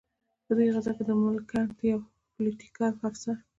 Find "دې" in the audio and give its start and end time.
0.57-0.65